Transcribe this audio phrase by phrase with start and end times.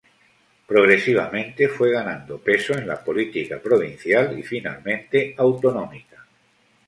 [0.65, 6.25] Progresivamente fue ganando peso en la política provincial y finalmente autonómica.